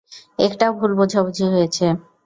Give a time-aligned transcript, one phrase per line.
[0.39, 1.85] একটা ভুল বোঝাবুঝি হয়েছে।